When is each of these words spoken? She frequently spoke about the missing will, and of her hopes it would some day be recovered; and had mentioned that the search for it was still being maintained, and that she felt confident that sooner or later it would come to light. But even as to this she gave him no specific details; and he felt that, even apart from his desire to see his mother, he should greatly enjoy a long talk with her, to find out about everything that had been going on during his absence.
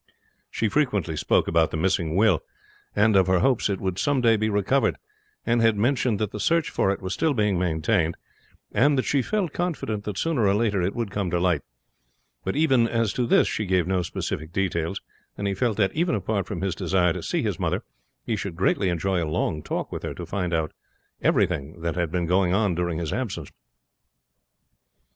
She 0.49 0.67
frequently 0.67 1.15
spoke 1.15 1.47
about 1.47 1.69
the 1.69 1.77
missing 1.77 2.15
will, 2.15 2.41
and 2.95 3.15
of 3.15 3.27
her 3.27 3.37
hopes 3.37 3.69
it 3.69 3.79
would 3.79 3.99
some 3.99 4.19
day 4.19 4.35
be 4.35 4.49
recovered; 4.49 4.97
and 5.45 5.61
had 5.61 5.77
mentioned 5.77 6.17
that 6.17 6.31
the 6.31 6.39
search 6.39 6.71
for 6.71 6.89
it 6.89 7.03
was 7.03 7.13
still 7.13 7.35
being 7.35 7.59
maintained, 7.59 8.17
and 8.71 8.97
that 8.97 9.03
she 9.05 9.21
felt 9.21 9.53
confident 9.53 10.03
that 10.05 10.17
sooner 10.17 10.47
or 10.47 10.55
later 10.55 10.81
it 10.81 10.95
would 10.95 11.11
come 11.11 11.29
to 11.29 11.39
light. 11.39 11.61
But 12.43 12.55
even 12.55 12.87
as 12.87 13.13
to 13.13 13.27
this 13.27 13.47
she 13.47 13.67
gave 13.67 13.83
him 13.83 13.89
no 13.89 14.01
specific 14.01 14.51
details; 14.51 15.01
and 15.37 15.47
he 15.47 15.53
felt 15.53 15.77
that, 15.77 15.93
even 15.93 16.15
apart 16.15 16.47
from 16.47 16.61
his 16.61 16.73
desire 16.73 17.13
to 17.13 17.21
see 17.21 17.43
his 17.43 17.59
mother, 17.59 17.83
he 18.25 18.35
should 18.35 18.55
greatly 18.55 18.89
enjoy 18.89 19.23
a 19.23 19.29
long 19.29 19.61
talk 19.61 19.91
with 19.91 20.01
her, 20.01 20.15
to 20.15 20.25
find 20.25 20.51
out 20.51 20.71
about 20.71 20.73
everything 21.27 21.81
that 21.81 21.93
had 21.93 22.11
been 22.11 22.25
going 22.25 22.55
on 22.55 22.73
during 22.73 22.97
his 22.97 23.13
absence. 23.13 23.51